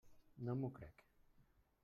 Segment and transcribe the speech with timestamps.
[0.47, 1.05] No m'ho crec.